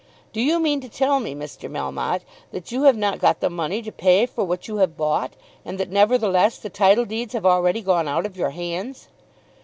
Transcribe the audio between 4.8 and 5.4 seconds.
bought,